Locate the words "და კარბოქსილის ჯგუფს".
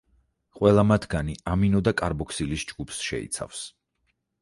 1.89-3.07